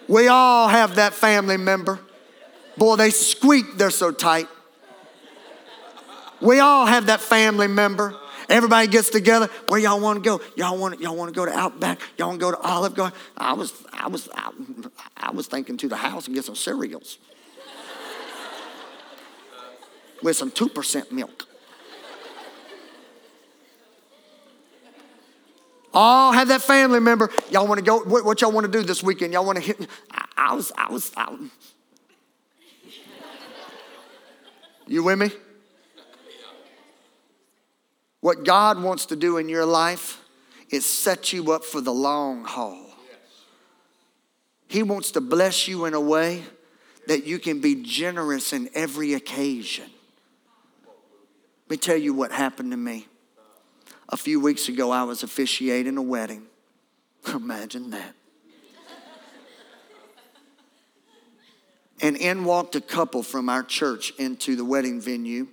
[0.07, 1.99] We all have that family member.
[2.77, 4.47] Boy, they squeak, they're so tight.
[6.39, 8.13] We all have that family member.
[8.47, 9.49] Everybody gets together.
[9.69, 10.39] Where y'all want to go?
[10.55, 11.99] Y'all want y'all want to go to Outback?
[12.15, 13.17] Y'all want to go to Olive Garden?
[13.35, 14.51] I was I was I,
[15.17, 17.17] I was thinking to the house and get some cereals
[20.21, 21.47] with some two percent milk.
[25.95, 27.31] All have that family member.
[27.49, 27.99] Y'all want to go?
[27.99, 29.31] What, what y'all want to do this weekend?
[29.31, 29.89] Y'all want to hit?
[30.11, 31.33] I, I was, I was, I,
[34.87, 35.31] You with me?
[38.19, 40.21] What God wants to do in your life
[40.69, 42.85] is set you up for the long haul.
[44.67, 46.43] He wants to bless you in a way
[47.07, 49.85] that you can be generous in every occasion.
[51.65, 53.07] Let me tell you what happened to me.
[54.09, 56.45] A few weeks ago, I was officiating a wedding.
[57.27, 58.13] Imagine that.
[62.01, 65.47] and in walked a couple from our church into the wedding venue.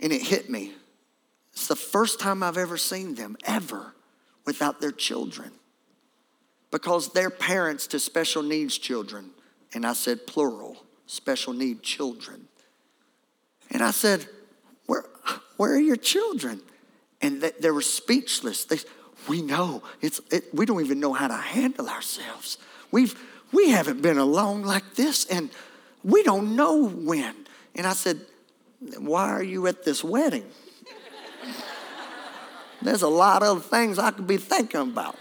[0.00, 0.72] And it hit me.
[1.52, 3.94] It's the first time I've ever seen them, ever,
[4.44, 5.52] without their children.
[6.70, 9.30] Because they're parents to special needs children.
[9.72, 12.48] And I said, plural, special need children.
[13.70, 14.28] And I said,
[15.56, 16.60] where are your children?
[17.22, 18.64] And they, were speechless.
[18.64, 18.78] They,
[19.28, 22.58] we know it's, it, we don't even know how to handle ourselves.
[22.90, 23.18] We've,
[23.52, 25.50] we haven't been alone like this, and
[26.04, 27.34] we don't know when.
[27.74, 28.20] And I said,
[28.98, 30.44] Why are you at this wedding?
[32.82, 35.16] There's a lot of things I could be thinking about.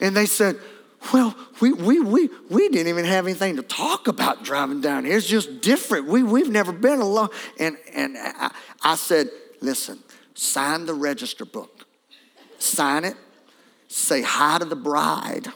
[0.00, 0.58] And they said,
[1.12, 5.16] well, we, we, we, we didn't even have anything to talk about driving down here.
[5.16, 6.06] It's just different.
[6.06, 7.28] We, we've never been alone.
[7.58, 9.28] And, and I, I said,
[9.60, 9.98] listen,
[10.34, 11.86] sign the register book,
[12.58, 13.16] sign it,
[13.88, 15.48] say hi to the bride,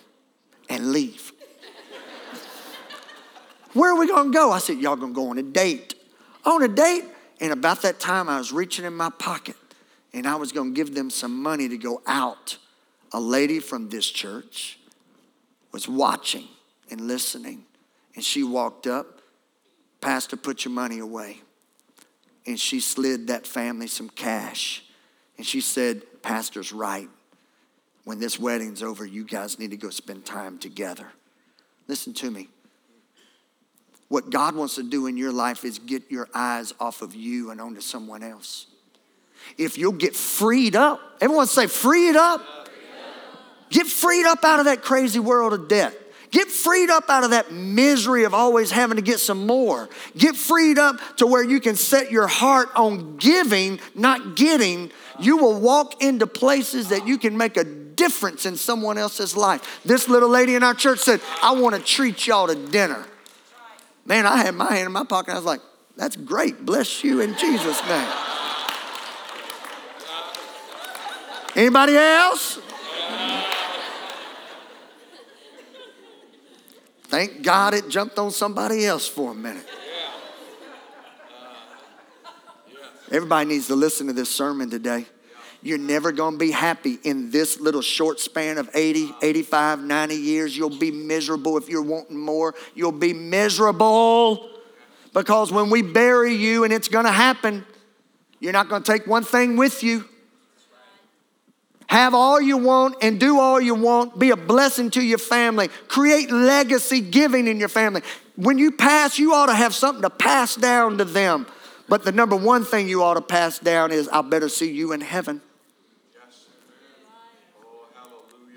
[0.68, 1.32] and leave.
[3.72, 4.52] Where are we gonna go?
[4.52, 5.94] I said, Y'all gonna go on a date.
[6.46, 7.04] On a date?
[7.40, 9.56] And about that time, I was reaching in my pocket
[10.14, 12.56] and I was gonna give them some money to go out.
[13.12, 14.78] A lady from this church
[15.76, 16.48] was watching
[16.90, 17.62] and listening.
[18.14, 19.20] And she walked up,
[20.00, 21.42] Pastor, put your money away.
[22.46, 24.82] And she slid that family some cash.
[25.36, 27.10] And she said, Pastor's right.
[28.04, 31.08] When this wedding's over, you guys need to go spend time together.
[31.88, 32.48] Listen to me.
[34.08, 37.50] What God wants to do in your life is get your eyes off of you
[37.50, 38.66] and onto someone else.
[39.58, 41.00] if you'll get freed up.
[41.20, 42.65] Everyone say, free it up.
[43.70, 45.94] Get freed up out of that crazy world of debt.
[46.30, 49.88] Get freed up out of that misery of always having to get some more.
[50.16, 54.90] Get freed up to where you can set your heart on giving, not getting.
[55.18, 59.80] You will walk into places that you can make a difference in someone else's life.
[59.84, 63.06] This little lady in our church said, I want to treat y'all to dinner.
[64.04, 65.32] Man, I had my hand in my pocket.
[65.32, 65.60] I was like,
[65.96, 66.66] that's great.
[66.66, 68.08] Bless you in Jesus' name.
[71.56, 72.58] Anybody else?
[77.08, 79.66] Thank God it jumped on somebody else for a minute.
[83.10, 85.06] Everybody needs to listen to this sermon today.
[85.62, 90.14] You're never going to be happy in this little short span of 80, 85, 90
[90.14, 90.56] years.
[90.56, 92.54] You'll be miserable if you're wanting more.
[92.74, 94.48] You'll be miserable
[95.14, 97.64] because when we bury you, and it's going to happen,
[98.38, 100.04] you're not going to take one thing with you.
[101.88, 104.18] Have all you want and do all you want.
[104.18, 105.68] Be a blessing to your family.
[105.88, 108.02] Create legacy giving in your family.
[108.34, 111.46] When you pass, you ought to have something to pass down to them.
[111.88, 114.92] But the number one thing you ought to pass down is, I better see you
[114.92, 115.40] in heaven.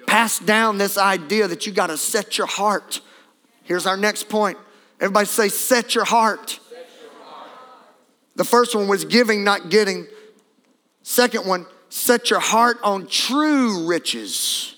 [0.08, 3.00] Pass down this idea that you got to set your heart.
[3.62, 4.58] Here's our next point.
[5.00, 6.60] Everybody say, set your heart.
[6.68, 7.52] Set your heart.
[8.36, 10.08] The first one was giving, not getting.
[11.04, 14.76] Second one, set your heart on true riches.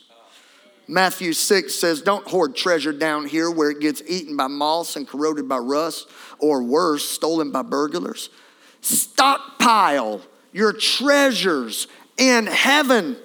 [0.87, 5.07] Matthew 6 says, Don't hoard treasure down here where it gets eaten by moths and
[5.07, 6.09] corroded by rust,
[6.39, 8.29] or worse, stolen by burglars.
[8.81, 11.87] Stockpile your treasures
[12.17, 13.15] in heaven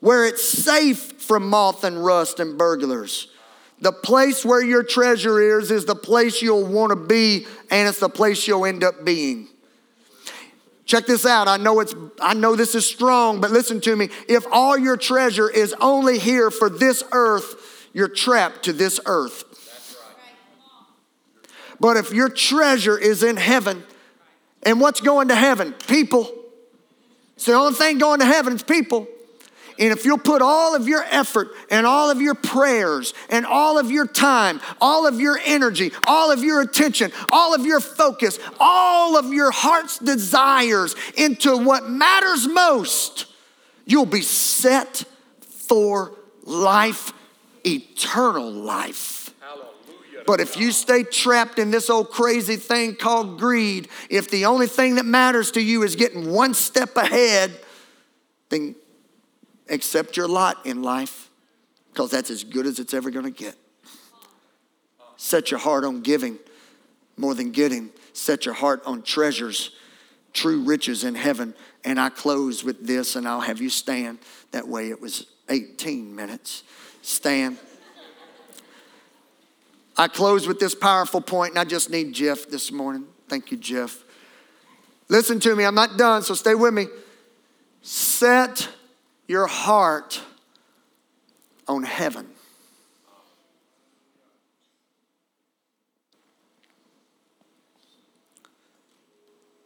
[0.00, 3.28] where it's safe from moth and rust and burglars.
[3.80, 8.00] The place where your treasure is, is the place you'll want to be, and it's
[8.00, 9.48] the place you'll end up being.
[10.90, 11.46] Check this out.
[11.46, 14.08] I know it's I know this is strong, but listen to me.
[14.26, 19.44] If all your treasure is only here for this earth, you're trapped to this earth.
[21.78, 23.84] But if your treasure is in heaven,
[24.64, 25.74] and what's going to heaven?
[25.86, 26.28] People.
[27.36, 29.06] It's the only thing going to heaven is people.
[29.80, 33.78] And if you'll put all of your effort and all of your prayers and all
[33.78, 38.38] of your time, all of your energy, all of your attention, all of your focus,
[38.60, 43.24] all of your heart's desires into what matters most,
[43.86, 45.04] you'll be set
[45.40, 46.12] for
[46.44, 47.14] life,
[47.64, 49.30] eternal life.
[50.26, 54.66] But if you stay trapped in this old crazy thing called greed, if the only
[54.66, 57.58] thing that matters to you is getting one step ahead,
[58.50, 58.74] then
[59.70, 61.30] accept your lot in life
[61.92, 63.56] because that's as good as it's ever going to get.
[65.16, 66.38] Set your heart on giving
[67.16, 67.90] more than getting.
[68.12, 69.70] Set your heart on treasures,
[70.32, 71.54] true riches in heaven.
[71.84, 74.18] And I close with this, and I'll have you stand.
[74.52, 76.64] That way it was 18 minutes.
[77.02, 77.58] Stand.
[79.96, 83.06] I close with this powerful point, and I just need Jeff this morning.
[83.28, 84.02] Thank you, Jeff.
[85.08, 86.86] Listen to me, I'm not done, so stay with me.
[87.82, 88.68] Set
[89.30, 90.20] your heart
[91.68, 92.26] on heaven.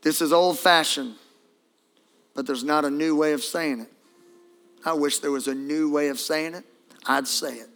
[0.02, 1.14] This is old fashioned,
[2.34, 3.90] but there's not a new way of saying it.
[4.84, 6.64] I wish there was a new way of saying it.
[7.06, 7.70] I'd say it.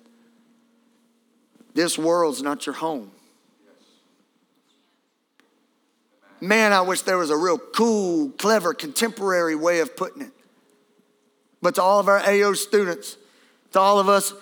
[1.72, 3.10] This world's not your home.
[6.38, 10.32] Man, I wish there was a real cool, clever, contemporary way of putting it.
[11.60, 13.16] But to all of our AO students,
[13.72, 14.32] to all of us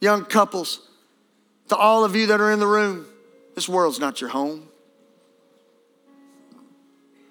[0.00, 0.80] young couples,
[1.68, 3.06] to all of you that are in the room,
[3.54, 4.68] this world's not your home.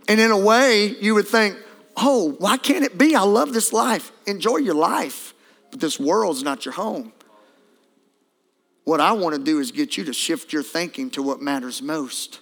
[0.08, 1.58] And in a way, you would think,
[1.96, 3.16] oh, why can't it be?
[3.16, 4.12] I love this life.
[4.26, 5.34] Enjoy your life.
[5.72, 7.14] But this world's not your home.
[8.84, 11.82] What I want to do is get you to shift your thinking to what matters
[11.82, 12.41] most.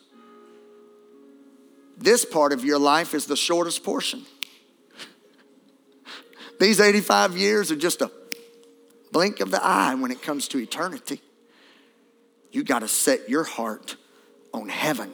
[1.98, 4.26] This part of your life is the shortest portion.
[6.62, 8.12] These 85 years are just a
[9.12, 11.20] blink of the eye when it comes to eternity.
[12.52, 13.96] You got to set your heart
[14.54, 15.12] on heaven.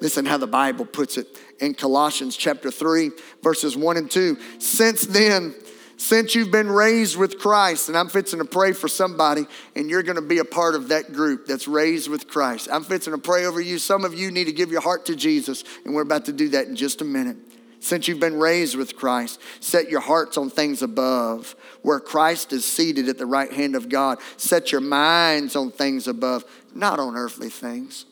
[0.00, 1.26] Listen how the Bible puts it
[1.60, 3.10] in Colossians chapter 3,
[3.42, 4.38] verses 1 and 2.
[4.58, 5.54] Since then,
[5.98, 9.44] since you've been raised with Christ, and I'm fixing to pray for somebody,
[9.76, 12.66] and you're going to be a part of that group that's raised with Christ.
[12.72, 13.76] I'm fixing to pray over you.
[13.78, 16.48] Some of you need to give your heart to Jesus, and we're about to do
[16.48, 17.36] that in just a minute.
[17.80, 22.64] Since you've been raised with Christ, set your hearts on things above, where Christ is
[22.64, 24.18] seated at the right hand of God.
[24.36, 28.04] Set your minds on things above, not on earthly things.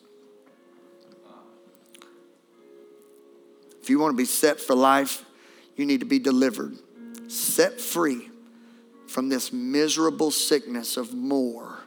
[3.82, 5.24] If you want to be set for life,
[5.76, 6.76] you need to be delivered,
[7.28, 8.30] set free
[9.06, 11.80] from this miserable sickness of more.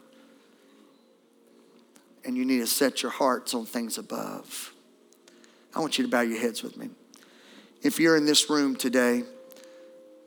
[2.23, 4.73] And you need to set your hearts on things above.
[5.75, 6.89] I want you to bow your heads with me.
[7.81, 9.23] If you're in this room today,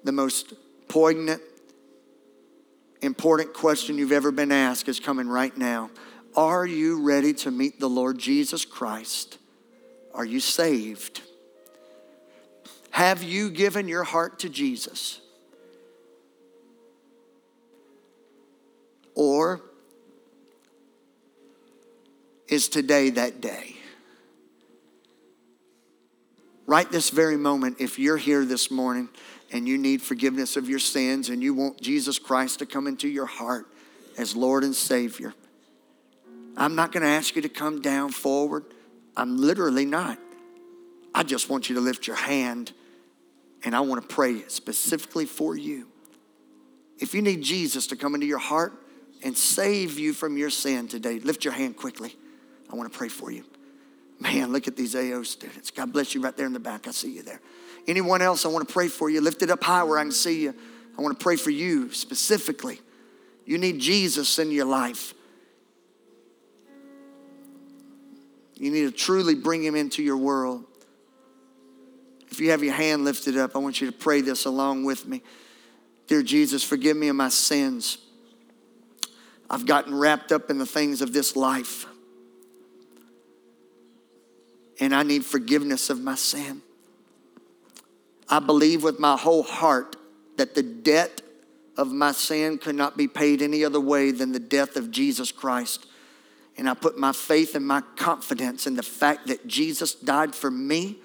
[0.05, 0.55] the most
[0.89, 1.43] poignant,
[3.03, 5.91] important question you've ever been asked is coming right now.
[6.35, 9.39] Are you ready to meet the Lord Jesus Christ?
[10.15, 11.21] Are you saved?
[12.91, 15.21] Have you given your heart to Jesus?
[19.15, 19.61] Or
[22.49, 23.77] is today that day?
[26.73, 29.11] Right this very moment, if you're here this morning
[29.53, 33.09] and you need forgiveness of your sins and you want Jesus Christ to come into
[33.09, 33.67] your heart
[34.17, 35.35] as Lord and Savior,
[36.57, 38.65] I'm not going to ask you to come down forward.
[39.19, 40.19] I'm literally not.
[41.15, 42.73] I just want you to lift your hand
[43.63, 45.89] and I want to pray specifically for you.
[46.99, 48.73] If you need Jesus to come into your heart
[49.23, 52.17] and save you from your sin today, lift your hand quickly.
[52.73, 53.45] I want to pray for you.
[54.21, 55.71] Man, look at these AO students.
[55.71, 56.87] God bless you right there in the back.
[56.87, 57.41] I see you there.
[57.89, 59.21] Anyone else, I want to pray for you.
[59.21, 60.55] Lift it up high where I can see you.
[60.97, 62.81] I want to pray for you specifically.
[63.45, 65.15] You need Jesus in your life.
[68.55, 70.65] You need to truly bring him into your world.
[72.31, 75.07] If you have your hand lifted up, I want you to pray this along with
[75.07, 75.23] me.
[76.07, 77.99] Dear Jesus, forgive me of my sins.
[79.51, 81.87] I've gotten wrapped up in the things of this life.
[84.81, 86.63] And I need forgiveness of my sin.
[88.29, 89.97] I believe with my whole heart
[90.37, 91.21] that the debt
[91.77, 95.33] of my sin could not be paid any other way than the death of Jesus
[95.33, 95.87] Christ.
[96.57, 100.51] And I put my faith and my confidence in the fact that Jesus died for
[100.51, 100.99] me.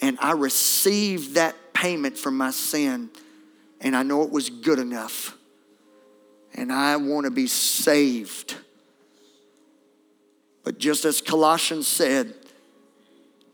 [0.00, 3.10] And I received that payment for my sin.
[3.80, 5.36] And I know it was good enough.
[6.54, 8.56] And I want to be saved.
[10.68, 12.34] But just as Colossians said,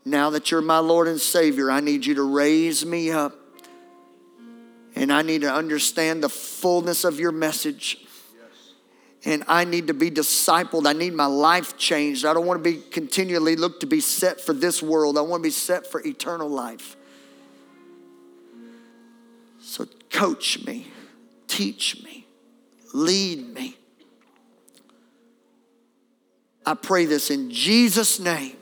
[0.03, 3.33] now that you're my Lord and Savior, I need you to raise me up.
[4.97, 7.99] And I need to understand the fullness of your message
[9.23, 10.85] and I need to be discipled.
[10.85, 12.25] I need my life changed.
[12.25, 15.17] I don't want to be continually look to be set for this world.
[15.17, 16.97] I want to be set for eternal life.
[19.61, 20.87] So coach me,
[21.47, 22.27] teach me,
[22.93, 23.77] lead me.
[26.65, 28.57] I pray this in Jesus' name.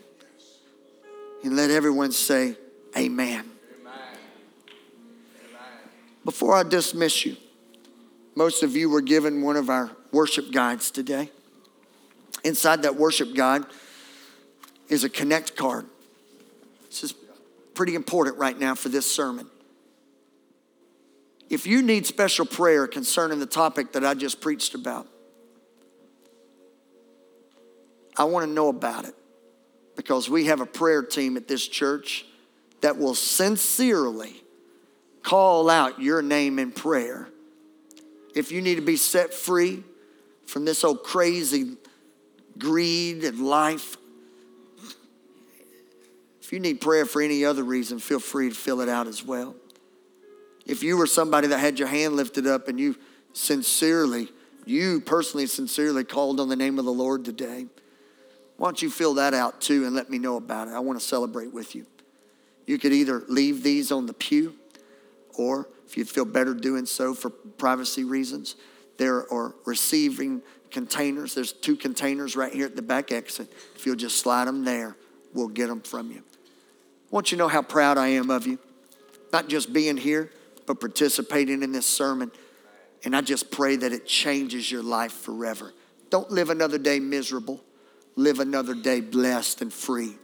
[1.42, 2.56] And let everyone say,
[2.96, 3.50] Amen.
[6.24, 7.36] Before I dismiss you,
[8.34, 11.30] most of you were given one of our worship guides today.
[12.44, 13.62] Inside that worship guide
[14.88, 15.86] is a connect card.
[16.88, 17.14] This is
[17.74, 19.48] pretty important right now for this sermon.
[21.50, 25.06] If you need special prayer concerning the topic that I just preached about,
[28.16, 29.14] I want to know about it
[29.96, 32.24] because we have a prayer team at this church
[32.80, 34.42] that will sincerely
[35.22, 37.28] call out your name in prayer.
[38.34, 39.82] If you need to be set free,
[40.46, 41.76] from this old crazy
[42.58, 43.96] greed and life.
[46.40, 49.24] If you need prayer for any other reason, feel free to fill it out as
[49.24, 49.56] well.
[50.66, 52.96] If you were somebody that had your hand lifted up and you
[53.32, 54.28] sincerely,
[54.64, 57.66] you personally sincerely called on the name of the Lord today,
[58.56, 60.72] why don't you fill that out too and let me know about it?
[60.72, 61.86] I want to celebrate with you.
[62.66, 64.54] You could either leave these on the pew,
[65.36, 68.56] or if you'd feel better doing so for privacy reasons,
[68.96, 70.40] there are receiving
[70.70, 71.34] containers.
[71.34, 73.52] There's two containers right here at the back exit.
[73.74, 74.96] If you'll just slide them there,
[75.34, 76.18] we'll get them from you.
[76.18, 78.58] I want you to know how proud I am of you,
[79.32, 80.30] not just being here,
[80.66, 82.30] but participating in this sermon.
[83.04, 85.74] And I just pray that it changes your life forever.
[86.10, 87.62] Don't live another day miserable,
[88.16, 90.14] live another day blessed and free.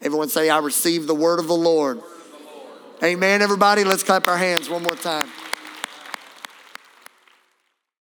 [0.00, 2.00] Everyone say, I receive the word of the Lord.
[3.02, 3.84] Amen, everybody.
[3.84, 5.23] Let's clap our hands one more time.